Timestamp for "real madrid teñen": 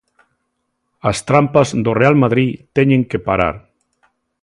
2.01-3.01